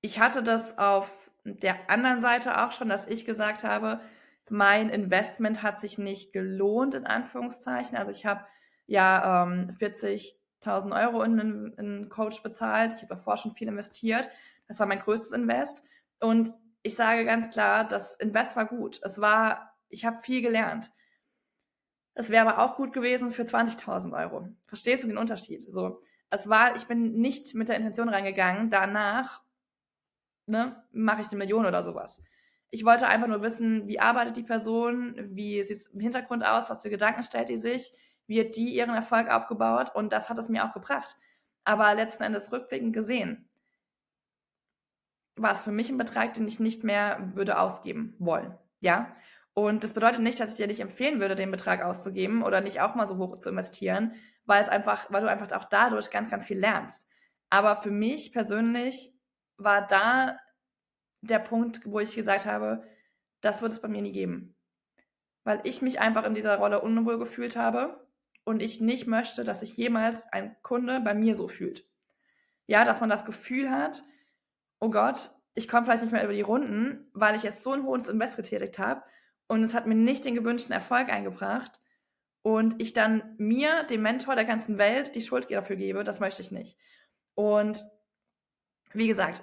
ich 0.00 0.18
hatte 0.18 0.42
das 0.42 0.78
auf 0.78 1.08
der 1.44 1.90
anderen 1.90 2.20
Seite 2.20 2.64
auch 2.64 2.72
schon, 2.72 2.88
dass 2.88 3.06
ich 3.06 3.24
gesagt 3.24 3.62
habe, 3.62 4.00
mein 4.52 4.90
Investment 4.90 5.62
hat 5.62 5.80
sich 5.80 5.96
nicht 5.96 6.34
gelohnt, 6.34 6.92
in 6.92 7.06
Anführungszeichen. 7.06 7.96
Also 7.96 8.10
ich 8.10 8.26
habe 8.26 8.44
ja 8.86 9.44
ähm, 9.44 9.70
40.000 9.80 10.94
Euro 10.94 11.22
in 11.22 11.40
einen 11.78 12.08
Coach 12.10 12.42
bezahlt. 12.42 12.92
Ich 12.92 12.98
habe 12.98 13.14
davor 13.14 13.38
schon 13.38 13.54
viel 13.54 13.68
investiert. 13.68 14.28
Das 14.68 14.78
war 14.78 14.86
mein 14.86 14.98
größtes 14.98 15.32
Invest. 15.32 15.82
Und 16.20 16.50
ich 16.82 16.96
sage 16.96 17.24
ganz 17.24 17.48
klar, 17.48 17.86
das 17.86 18.16
Invest 18.16 18.54
war 18.54 18.66
gut. 18.66 19.00
Es 19.02 19.22
war, 19.22 19.74
ich 19.88 20.04
habe 20.04 20.20
viel 20.20 20.42
gelernt. 20.42 20.92
Es 22.12 22.28
wäre 22.28 22.46
aber 22.46 22.62
auch 22.62 22.76
gut 22.76 22.92
gewesen 22.92 23.30
für 23.30 23.44
20.000 23.44 24.12
Euro. 24.12 24.48
Verstehst 24.66 25.02
du 25.02 25.08
den 25.08 25.16
Unterschied? 25.16 25.64
So, 25.72 26.02
es 26.28 26.46
war, 26.46 26.76
ich 26.76 26.86
bin 26.86 27.14
nicht 27.22 27.54
mit 27.54 27.70
der 27.70 27.76
Intention 27.76 28.10
reingegangen, 28.10 28.68
danach 28.68 29.42
ne, 30.44 30.84
mache 30.92 31.22
ich 31.22 31.28
eine 31.28 31.38
Million 31.38 31.64
oder 31.64 31.82
sowas. 31.82 32.22
Ich 32.74 32.86
wollte 32.86 33.06
einfach 33.06 33.28
nur 33.28 33.42
wissen, 33.42 33.86
wie 33.86 34.00
arbeitet 34.00 34.38
die 34.38 34.42
Person, 34.42 35.14
wie 35.36 35.62
sieht 35.62 35.76
es 35.76 35.86
im 35.88 36.00
Hintergrund 36.00 36.42
aus, 36.42 36.70
was 36.70 36.80
für 36.80 36.88
Gedanken 36.88 37.22
stellt 37.22 37.50
die 37.50 37.58
sich, 37.58 37.92
wie 38.26 38.40
hat 38.40 38.56
die 38.56 38.74
ihren 38.74 38.94
Erfolg 38.94 39.28
aufgebaut 39.28 39.94
und 39.94 40.10
das 40.10 40.30
hat 40.30 40.38
es 40.38 40.48
mir 40.48 40.64
auch 40.64 40.72
gebracht. 40.72 41.16
Aber 41.64 41.94
letzten 41.94 42.22
Endes 42.22 42.50
rückblickend 42.50 42.94
gesehen, 42.94 43.46
war 45.36 45.52
es 45.52 45.64
für 45.64 45.70
mich 45.70 45.90
ein 45.90 45.98
Betrag, 45.98 46.32
den 46.32 46.48
ich 46.48 46.60
nicht 46.60 46.82
mehr 46.82 47.32
würde 47.34 47.58
ausgeben 47.58 48.14
wollen. 48.18 48.56
Ja. 48.80 49.14
Und 49.52 49.84
das 49.84 49.92
bedeutet 49.92 50.22
nicht, 50.22 50.40
dass 50.40 50.52
ich 50.52 50.56
dir 50.56 50.66
nicht 50.66 50.80
empfehlen 50.80 51.20
würde, 51.20 51.34
den 51.34 51.50
Betrag 51.50 51.82
auszugeben 51.82 52.42
oder 52.42 52.62
nicht 52.62 52.80
auch 52.80 52.94
mal 52.94 53.06
so 53.06 53.18
hoch 53.18 53.38
zu 53.38 53.50
investieren, 53.50 54.14
weil 54.46 54.62
es 54.62 54.70
einfach, 54.70 55.10
weil 55.10 55.20
du 55.20 55.28
einfach 55.28 55.52
auch 55.52 55.64
dadurch 55.64 56.10
ganz, 56.10 56.30
ganz 56.30 56.46
viel 56.46 56.58
lernst. 56.58 57.06
Aber 57.50 57.76
für 57.76 57.90
mich 57.90 58.32
persönlich 58.32 59.12
war 59.58 59.86
da 59.86 60.38
der 61.22 61.38
Punkt, 61.38 61.80
wo 61.84 62.00
ich 62.00 62.14
gesagt 62.14 62.46
habe, 62.46 62.82
das 63.40 63.62
wird 63.62 63.72
es 63.72 63.80
bei 63.80 63.88
mir 63.88 64.02
nie 64.02 64.12
geben. 64.12 64.54
Weil 65.44 65.60
ich 65.64 65.82
mich 65.82 66.00
einfach 66.00 66.24
in 66.24 66.34
dieser 66.34 66.56
Rolle 66.58 66.80
unwohl 66.80 67.18
gefühlt 67.18 67.56
habe 67.56 68.06
und 68.44 68.60
ich 68.60 68.80
nicht 68.80 69.06
möchte, 69.06 69.44
dass 69.44 69.60
sich 69.60 69.76
jemals 69.76 70.30
ein 70.32 70.56
Kunde 70.62 71.00
bei 71.00 71.14
mir 71.14 71.34
so 71.34 71.48
fühlt. 71.48 71.84
Ja, 72.66 72.84
dass 72.84 73.00
man 73.00 73.10
das 73.10 73.24
Gefühl 73.24 73.70
hat, 73.70 74.04
oh 74.80 74.90
Gott, 74.90 75.30
ich 75.54 75.68
komme 75.68 75.84
vielleicht 75.84 76.02
nicht 76.02 76.12
mehr 76.12 76.24
über 76.24 76.32
die 76.32 76.40
Runden, 76.40 77.08
weil 77.12 77.34
ich 77.34 77.42
jetzt 77.42 77.62
so 77.62 77.72
ein 77.72 77.84
hohes 77.84 78.08
Invest 78.08 78.36
getätigt 78.36 78.78
habe 78.78 79.02
und 79.46 79.62
es 79.62 79.74
hat 79.74 79.86
mir 79.86 79.94
nicht 79.94 80.24
den 80.24 80.34
gewünschten 80.34 80.72
Erfolg 80.72 81.08
eingebracht 81.08 81.80
und 82.42 82.80
ich 82.80 82.92
dann 82.92 83.34
mir, 83.38 83.84
dem 83.84 84.02
Mentor 84.02 84.34
der 84.34 84.44
ganzen 84.44 84.78
Welt, 84.78 85.14
die 85.14 85.20
Schuld 85.20 85.50
dafür 85.50 85.76
gebe, 85.76 86.04
das 86.04 86.20
möchte 86.20 86.42
ich 86.42 86.50
nicht. 86.50 86.76
Und 87.34 87.84
wie 88.92 89.08
gesagt, 89.08 89.42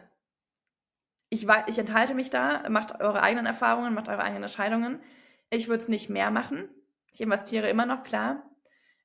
ich, 1.30 1.48
ich 1.68 1.80
enthalte 1.80 2.14
mich 2.14 2.30
da, 2.30 2.68
macht 2.70 3.02
eure 3.02 3.22
eigenen 3.22 3.46
Erfahrungen, 3.46 3.94
macht 3.94 4.08
eure 4.08 4.24
eigenen 4.24 4.44
Entscheidungen. 4.44 5.02
Ich 5.50 5.68
würde 5.68 5.84
es 5.84 5.90
nicht 5.90 6.10
mehr 6.10 6.32
machen. 6.32 6.70
Ich 7.12 7.22
investiere 7.22 7.70
immer 7.70 7.86
noch, 7.86 8.04
klar, 8.04 8.44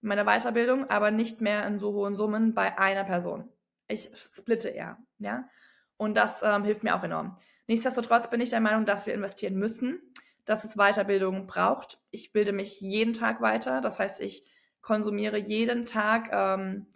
in 0.03 0.09
meine 0.09 0.25
Weiterbildung, 0.25 0.89
aber 0.91 1.11
nicht 1.11 1.41
mehr 1.41 1.67
in 1.67 1.79
so 1.79 1.93
hohen 1.93 2.17
Summen 2.17 2.55
bei 2.55 2.79
einer 2.79 3.05
Person. 3.05 3.49
Ich 3.89 4.11
splitte 4.15 4.69
eher, 4.69 4.99
ja. 5.19 5.49
Und 5.97 6.17
das 6.17 6.43
ähm, 6.43 6.65
hilft 6.65 6.83
mir 6.83 6.97
auch 6.97 7.03
enorm. 7.03 7.39
Nichtsdestotrotz 7.67 8.29
bin 8.29 8.41
ich 8.41 8.51
der 8.51 8.61
Meinung, 8.61 8.85
dass 8.85 9.07
wir 9.07 9.15
investieren 9.15 9.55
müssen, 9.55 10.01
dass 10.45 10.65
es 10.65 10.77
Weiterbildung 10.77 11.47
braucht. 11.47 11.99
Ich 12.11 12.33
bilde 12.33 12.53
mich 12.53 12.81
jeden 12.81 13.15
Tag 13.15 13.41
weiter. 13.41 13.81
Das 13.81 13.99
heißt, 13.99 14.21
ich 14.21 14.45
konsumiere 14.83 15.39
jeden 15.39 15.85
Tag, 15.85 16.29
ähm, 16.33 16.87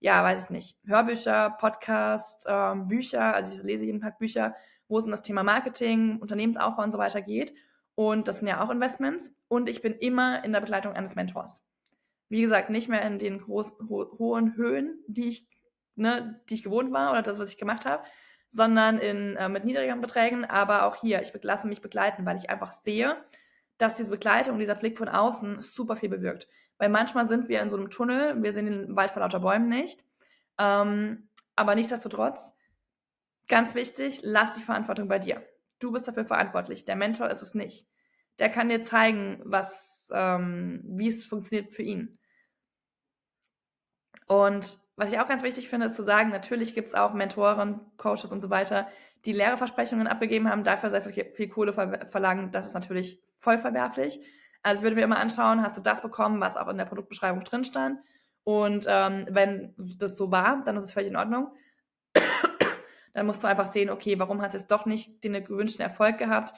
ja, 0.00 0.22
weiß 0.22 0.44
ich 0.44 0.50
nicht, 0.50 0.76
Hörbücher, 0.86 1.56
Podcast, 1.58 2.44
ähm, 2.48 2.88
Bücher. 2.88 3.34
Also 3.34 3.54
ich 3.54 3.62
lese 3.62 3.84
jeden 3.84 4.00
Tag 4.00 4.18
Bücher, 4.18 4.54
wo 4.88 4.98
es 4.98 5.04
um 5.04 5.10
das 5.10 5.22
Thema 5.22 5.42
Marketing, 5.42 6.18
Unternehmensaufbau 6.18 6.82
und 6.82 6.92
so 6.92 6.98
weiter 6.98 7.22
geht. 7.22 7.54
Und 7.94 8.28
das 8.28 8.38
sind 8.38 8.48
ja 8.48 8.62
auch 8.62 8.70
Investments. 8.70 9.32
Und 9.48 9.68
ich 9.68 9.82
bin 9.82 9.92
immer 9.94 10.44
in 10.44 10.52
der 10.52 10.60
Begleitung 10.60 10.92
eines 10.94 11.14
Mentors. 11.14 11.62
Wie 12.28 12.42
gesagt, 12.42 12.70
nicht 12.70 12.88
mehr 12.88 13.02
in 13.02 13.18
den 13.18 13.40
großen, 13.40 13.88
ho 13.88 14.16
hohen 14.18 14.56
Höhen, 14.56 15.02
die 15.06 15.28
ich, 15.28 15.46
ne, 15.96 16.40
die 16.48 16.54
ich 16.54 16.62
gewohnt 16.62 16.92
war 16.92 17.10
oder 17.10 17.22
das, 17.22 17.38
was 17.38 17.50
ich 17.50 17.58
gemacht 17.58 17.86
habe, 17.86 18.04
sondern 18.50 18.98
in, 18.98 19.36
äh, 19.36 19.48
mit 19.48 19.64
niedrigeren 19.64 20.00
Beträgen. 20.00 20.44
Aber 20.44 20.84
auch 20.84 20.96
hier, 20.96 21.20
ich 21.20 21.32
lasse 21.42 21.66
mich 21.66 21.80
begleiten, 21.80 22.24
weil 22.24 22.36
ich 22.36 22.50
einfach 22.50 22.70
sehe, 22.70 23.16
dass 23.78 23.96
diese 23.96 24.10
Begleitung, 24.10 24.58
dieser 24.58 24.74
Blick 24.74 24.98
von 24.98 25.08
außen 25.08 25.60
super 25.60 25.96
viel 25.96 26.08
bewirkt. 26.08 26.48
Weil 26.78 26.88
manchmal 26.90 27.26
sind 27.26 27.48
wir 27.48 27.60
in 27.60 27.70
so 27.70 27.76
einem 27.76 27.90
Tunnel, 27.90 28.42
wir 28.42 28.52
sehen 28.52 28.66
den 28.66 28.96
Wald 28.96 29.10
vor 29.10 29.22
lauter 29.22 29.40
Bäumen 29.40 29.68
nicht. 29.68 30.04
Ähm, 30.58 31.28
aber 31.56 31.74
nichtsdestotrotz, 31.74 32.52
ganz 33.48 33.74
wichtig, 33.74 34.20
lass 34.22 34.54
die 34.54 34.62
Verantwortung 34.62 35.08
bei 35.08 35.18
dir. 35.18 35.42
Du 35.78 35.92
bist 35.92 36.06
dafür 36.06 36.24
verantwortlich. 36.24 36.84
Der 36.84 36.96
Mentor 36.96 37.30
ist 37.30 37.42
es 37.42 37.54
nicht. 37.54 37.86
Der 38.38 38.50
kann 38.50 38.68
dir 38.68 38.82
zeigen, 38.82 39.40
was, 39.44 40.10
ähm, 40.12 40.82
wie 40.84 41.08
es 41.08 41.24
funktioniert 41.24 41.72
für 41.72 41.82
ihn. 41.82 42.18
Und 44.26 44.78
was 44.96 45.12
ich 45.12 45.18
auch 45.18 45.28
ganz 45.28 45.42
wichtig 45.42 45.68
finde, 45.68 45.86
ist 45.86 45.96
zu 45.96 46.02
sagen, 46.02 46.30
natürlich 46.30 46.74
gibt 46.74 46.88
es 46.88 46.94
auch 46.94 47.14
Mentoren, 47.14 47.80
Coaches 47.96 48.32
und 48.32 48.40
so 48.40 48.50
weiter, 48.50 48.88
die 49.24 49.32
leere 49.32 49.56
Versprechungen 49.56 50.06
abgegeben 50.06 50.48
haben, 50.48 50.64
dafür 50.64 50.90
sehr 50.90 51.02
viel, 51.02 51.32
viel 51.34 51.48
Kohle 51.48 51.72
ver 51.72 52.06
verlangen. 52.06 52.50
Das 52.50 52.66
ist 52.66 52.74
natürlich 52.74 53.22
voll 53.38 53.58
verwerflich. 53.58 54.20
Also 54.62 54.80
ich 54.80 54.82
würde 54.82 54.96
mir 54.96 55.02
immer 55.02 55.18
anschauen, 55.18 55.62
hast 55.62 55.76
du 55.76 55.80
das 55.80 56.02
bekommen, 56.02 56.40
was 56.40 56.56
auch 56.56 56.68
in 56.68 56.78
der 56.78 56.84
Produktbeschreibung 56.84 57.42
drin 57.44 57.64
stand? 57.64 58.00
Und 58.44 58.86
ähm, 58.88 59.26
wenn 59.30 59.74
das 59.76 60.16
so 60.16 60.30
war, 60.30 60.62
dann 60.64 60.76
ist 60.76 60.84
es 60.84 60.92
völlig 60.92 61.10
in 61.10 61.16
Ordnung. 61.16 61.52
Dann 63.14 63.26
musst 63.26 63.42
du 63.42 63.48
einfach 63.48 63.66
sehen, 63.66 63.90
okay, 63.90 64.18
warum 64.18 64.42
hast 64.42 64.54
du 64.54 64.58
jetzt 64.58 64.70
doch 64.70 64.86
nicht 64.86 65.22
den 65.24 65.32
gewünschten 65.32 65.82
Erfolg 65.82 66.18
gehabt, 66.18 66.52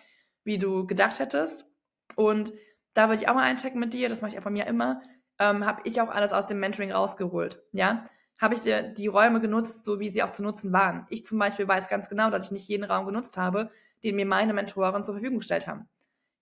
wie 0.45 0.59
du 0.59 0.87
gedacht 0.87 1.19
hättest. 1.19 1.71
Und 2.16 2.52
da 2.95 3.09
würde 3.09 3.23
ich 3.23 3.28
auch 3.28 3.35
mal 3.35 3.45
einchecken 3.45 3.80
mit 3.80 3.92
dir, 3.92 4.09
das 4.09 4.21
mache 4.21 4.33
ich 4.33 4.37
einfach 4.37 4.50
mir 4.50 4.66
immer, 4.66 5.02
ähm, 5.38 5.64
habe 5.64 5.83
ich 5.85 6.00
auch 6.00 6.09
alles 6.09 6.33
aus 6.33 6.47
dem 6.47 6.61
Mentoring 6.61 6.92
rausgeholt. 6.92 7.62
Ja, 7.73 8.04
habe 8.40 8.54
ich 8.54 8.61
dir 8.62 8.83
die 8.83 9.07
Räume 9.07 9.40
genutzt, 9.40 9.85
so 9.85 10.00
wie 10.00 10.09
sie 10.09 10.23
auch 10.23 10.30
zu 10.30 10.42
nutzen 10.42 10.73
waren. 10.73 11.07
Ich 11.11 11.25
zum 11.25 11.38
Beispiel 11.38 11.69
weiß 11.69 11.88
ganz 11.88 12.09
genau, 12.09 12.30
dass 12.30 12.47
ich 12.47 12.50
nicht 12.50 12.69
jeden 12.69 12.85
Raum 12.85 13.07
genutzt 13.07 13.37
habe, 13.37 13.71
den 14.02 14.16
mir 14.16 14.26
meine 14.26 14.54
Mentoren 14.54 15.04
zur 15.04 15.14
Verfügung 15.14 15.38
gestellt 15.38 15.66
haben. 15.66 15.88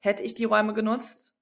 Hätte 0.00 0.22
ich 0.22 0.34
die 0.34 0.44
Räume 0.44 0.74
genutzt, 0.74 1.36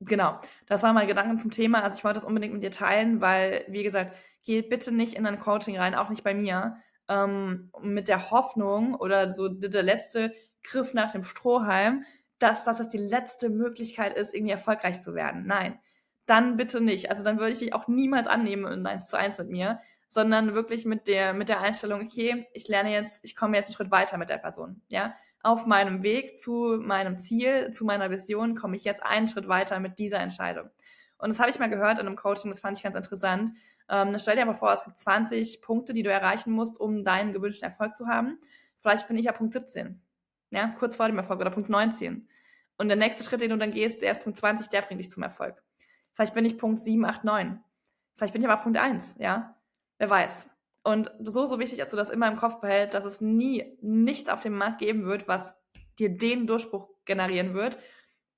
genau, 0.00 0.38
das 0.66 0.82
war 0.82 0.92
mein 0.92 1.08
Gedanken 1.08 1.38
zum 1.38 1.50
Thema. 1.50 1.82
Also 1.82 1.98
ich 1.98 2.04
wollte 2.04 2.16
das 2.16 2.24
unbedingt 2.24 2.54
mit 2.54 2.62
dir 2.62 2.70
teilen, 2.70 3.20
weil, 3.20 3.64
wie 3.68 3.82
gesagt, 3.82 4.16
geh 4.44 4.62
bitte 4.62 4.92
nicht 4.92 5.14
in 5.14 5.26
ein 5.26 5.40
Coaching 5.40 5.78
rein, 5.78 5.94
auch 5.94 6.08
nicht 6.10 6.24
bei 6.24 6.34
mir, 6.34 6.76
ähm, 7.08 7.70
mit 7.80 8.08
der 8.08 8.30
Hoffnung 8.30 8.94
oder 8.94 9.30
so 9.30 9.48
der 9.48 9.82
letzte 9.82 10.32
Griff 10.62 10.94
nach 10.94 11.12
dem 11.12 11.22
Strohhalm, 11.22 12.04
dass 12.38 12.64
das 12.64 12.78
jetzt 12.78 12.92
die 12.92 12.98
letzte 12.98 13.48
Möglichkeit 13.48 14.16
ist, 14.16 14.34
irgendwie 14.34 14.52
erfolgreich 14.52 15.00
zu 15.00 15.14
werden. 15.14 15.46
Nein, 15.46 15.78
dann 16.26 16.56
bitte 16.56 16.80
nicht. 16.80 17.10
Also 17.10 17.22
dann 17.22 17.38
würde 17.38 17.52
ich 17.52 17.60
dich 17.60 17.72
auch 17.72 17.88
niemals 17.88 18.26
annehmen 18.26 18.70
in 18.70 18.86
1 18.86 19.08
zu 19.08 19.16
1 19.16 19.38
mit 19.38 19.48
mir, 19.48 19.80
sondern 20.08 20.54
wirklich 20.54 20.84
mit 20.84 21.08
der, 21.08 21.32
mit 21.32 21.48
der 21.48 21.60
Einstellung, 21.60 22.02
okay, 22.02 22.46
ich 22.52 22.68
lerne 22.68 22.92
jetzt, 22.92 23.24
ich 23.24 23.36
komme 23.36 23.56
jetzt 23.56 23.66
einen 23.66 23.76
Schritt 23.76 23.90
weiter 23.90 24.18
mit 24.18 24.28
der 24.28 24.38
Person, 24.38 24.82
ja. 24.88 25.14
Auf 25.46 25.64
meinem 25.64 26.02
Weg 26.02 26.36
zu 26.36 26.76
meinem 26.80 27.20
Ziel, 27.20 27.70
zu 27.70 27.84
meiner 27.84 28.10
Vision, 28.10 28.56
komme 28.56 28.74
ich 28.74 28.82
jetzt 28.82 29.04
einen 29.04 29.28
Schritt 29.28 29.46
weiter 29.46 29.78
mit 29.78 30.00
dieser 30.00 30.18
Entscheidung. 30.18 30.70
Und 31.18 31.28
das 31.28 31.38
habe 31.38 31.50
ich 31.50 31.60
mal 31.60 31.70
gehört 31.70 32.00
in 32.00 32.06
einem 32.08 32.16
Coaching, 32.16 32.50
das 32.50 32.58
fand 32.58 32.76
ich 32.76 32.82
ganz 32.82 32.96
interessant. 32.96 33.52
Ähm, 33.88 34.16
stell 34.18 34.34
dir 34.34 34.42
aber 34.42 34.56
vor, 34.56 34.72
es 34.72 34.82
gibt 34.82 34.98
20 34.98 35.62
Punkte, 35.62 35.92
die 35.92 36.02
du 36.02 36.10
erreichen 36.10 36.50
musst, 36.50 36.80
um 36.80 37.04
deinen 37.04 37.32
gewünschten 37.32 37.68
Erfolg 37.68 37.94
zu 37.94 38.08
haben. 38.08 38.40
Vielleicht 38.80 39.06
bin 39.06 39.16
ich 39.16 39.26
ja 39.26 39.30
Punkt 39.32 39.52
17, 39.52 40.02
ja, 40.50 40.74
kurz 40.80 40.96
vor 40.96 41.06
dem 41.06 41.16
Erfolg 41.16 41.40
oder 41.40 41.50
Punkt 41.50 41.68
19. 41.68 42.28
Und 42.76 42.88
der 42.88 42.96
nächste 42.96 43.22
Schritt, 43.22 43.40
den 43.40 43.50
du 43.50 43.56
dann 43.56 43.70
gehst, 43.70 44.02
der 44.02 44.10
ist 44.10 44.24
Punkt 44.24 44.38
20, 44.38 44.68
der 44.70 44.82
bringt 44.82 44.98
dich 44.98 45.12
zum 45.12 45.22
Erfolg. 45.22 45.62
Vielleicht 46.14 46.34
bin 46.34 46.44
ich 46.44 46.58
Punkt 46.58 46.80
7, 46.80 47.04
8, 47.04 47.22
9. 47.22 47.62
Vielleicht 48.16 48.32
bin 48.32 48.42
ich 48.42 48.48
aber 48.48 48.60
Punkt 48.60 48.78
1, 48.78 49.14
ja. 49.20 49.54
Wer 49.98 50.10
weiß. 50.10 50.48
Und 50.86 51.10
so, 51.18 51.46
so 51.46 51.58
wichtig, 51.58 51.80
dass 51.80 51.90
du 51.90 51.96
das 51.96 52.10
immer 52.10 52.28
im 52.28 52.36
Kopf 52.36 52.60
behältst, 52.60 52.94
dass 52.94 53.04
es 53.04 53.20
nie 53.20 53.76
nichts 53.80 54.28
auf 54.28 54.38
dem 54.38 54.56
Markt 54.56 54.78
geben 54.78 55.04
wird, 55.04 55.26
was 55.26 55.60
dir 55.98 56.16
den 56.16 56.46
Durchbruch 56.46 56.88
generieren 57.04 57.54
wird. 57.54 57.76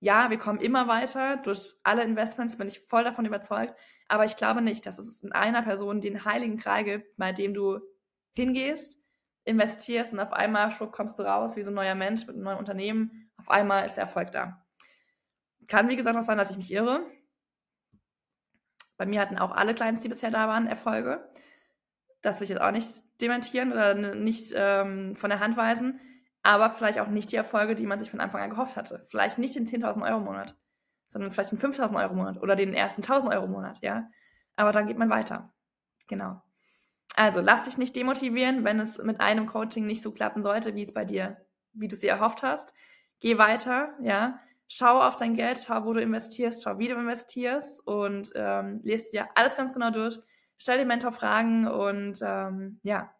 Ja, 0.00 0.30
wir 0.30 0.38
kommen 0.38 0.58
immer 0.58 0.88
weiter 0.88 1.36
durch 1.36 1.74
alle 1.82 2.02
Investments, 2.04 2.56
bin 2.56 2.66
ich 2.66 2.80
voll 2.80 3.04
davon 3.04 3.26
überzeugt. 3.26 3.78
Aber 4.08 4.24
ich 4.24 4.36
glaube 4.36 4.62
nicht, 4.62 4.86
dass 4.86 4.96
es 4.96 5.22
in 5.22 5.32
einer 5.32 5.60
Person 5.60 6.00
den 6.00 6.24
heiligen 6.24 6.56
Kral 6.56 6.84
gibt, 6.84 7.18
bei 7.18 7.32
dem 7.32 7.52
du 7.52 7.80
hingehst, 8.34 8.98
investierst 9.44 10.14
und 10.14 10.20
auf 10.20 10.32
einmal 10.32 10.70
schwupp, 10.70 10.92
kommst 10.92 11.18
du 11.18 11.24
raus 11.24 11.54
wie 11.54 11.62
so 11.62 11.70
ein 11.70 11.74
neuer 11.74 11.94
Mensch 11.94 12.26
mit 12.26 12.34
einem 12.34 12.44
neuen 12.44 12.58
Unternehmen. 12.58 13.30
Auf 13.36 13.50
einmal 13.50 13.84
ist 13.84 13.96
der 13.96 14.04
Erfolg 14.04 14.32
da. 14.32 14.64
Kann, 15.68 15.90
wie 15.90 15.96
gesagt, 15.96 16.16
auch 16.16 16.22
sein, 16.22 16.38
dass 16.38 16.50
ich 16.50 16.56
mich 16.56 16.72
irre. 16.72 17.04
Bei 18.96 19.04
mir 19.04 19.20
hatten 19.20 19.36
auch 19.36 19.50
alle 19.50 19.74
Clients, 19.74 20.00
die 20.00 20.08
bisher 20.08 20.30
da 20.30 20.48
waren, 20.48 20.66
Erfolge. 20.66 21.28
Das 22.22 22.40
will 22.40 22.44
ich 22.44 22.50
jetzt 22.50 22.60
auch 22.60 22.70
nicht 22.70 22.88
dementieren 23.20 23.72
oder 23.72 23.94
nicht 23.94 24.52
ähm, 24.54 25.14
von 25.16 25.30
der 25.30 25.40
Hand 25.40 25.56
weisen. 25.56 26.00
Aber 26.42 26.70
vielleicht 26.70 27.00
auch 27.00 27.08
nicht 27.08 27.32
die 27.32 27.36
Erfolge, 27.36 27.74
die 27.74 27.86
man 27.86 27.98
sich 27.98 28.10
von 28.10 28.20
Anfang 28.20 28.40
an 28.42 28.50
gehofft 28.50 28.76
hatte. 28.76 29.04
Vielleicht 29.08 29.38
nicht 29.38 29.54
den 29.54 29.66
10.000 29.66 30.08
Euro 30.08 30.20
Monat, 30.20 30.56
sondern 31.08 31.30
vielleicht 31.30 31.52
den 31.52 31.58
5.000 31.58 32.00
Euro 32.00 32.14
Monat 32.14 32.40
oder 32.40 32.56
den 32.56 32.74
ersten 32.74 33.02
1.000 33.02 33.30
Euro 33.34 33.46
Monat, 33.46 33.80
ja. 33.82 34.08
Aber 34.56 34.72
dann 34.72 34.86
geht 34.86 34.98
man 34.98 35.10
weiter. 35.10 35.52
Genau. 36.08 36.40
Also 37.16 37.40
lass 37.40 37.64
dich 37.64 37.78
nicht 37.78 37.96
demotivieren, 37.96 38.64
wenn 38.64 38.80
es 38.80 38.98
mit 38.98 39.20
einem 39.20 39.46
Coaching 39.46 39.86
nicht 39.86 40.02
so 40.02 40.12
klappen 40.12 40.42
sollte, 40.42 40.74
wie 40.74 40.82
es 40.82 40.94
bei 40.94 41.04
dir, 41.04 41.38
wie 41.72 41.88
du 41.88 41.96
sie 41.96 42.08
erhofft 42.08 42.42
hast. 42.42 42.72
Geh 43.20 43.38
weiter, 43.38 43.94
ja 44.00 44.38
schau 44.68 45.00
auf 45.00 45.16
dein 45.16 45.34
Geld, 45.34 45.58
schau, 45.66 45.84
wo 45.84 45.94
du 45.94 46.00
investierst, 46.00 46.62
schau, 46.62 46.78
wie 46.78 46.88
du 46.88 46.94
investierst 46.94 47.84
und 47.86 48.30
ähm, 48.34 48.80
lest 48.84 49.12
dir 49.12 49.28
alles 49.34 49.56
ganz 49.56 49.72
genau 49.72 49.90
durch. 49.90 50.18
Stell 50.58 50.78
dem 50.78 50.88
Mentor 50.88 51.12
Fragen 51.12 51.66
und 51.66 52.18
ähm, 52.22 52.80
ja, 52.82 53.14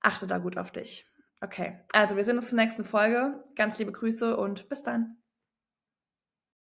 achte 0.00 0.26
da 0.26 0.38
gut 0.38 0.56
auf 0.56 0.70
dich. 0.70 1.06
Okay, 1.40 1.80
also 1.92 2.16
wir 2.16 2.24
sehen 2.24 2.36
uns 2.36 2.48
zur 2.48 2.58
nächsten 2.58 2.84
Folge. 2.84 3.44
Ganz 3.54 3.78
liebe 3.78 3.92
Grüße 3.92 4.36
und 4.36 4.68
bis 4.68 4.82
dann. 4.82 5.18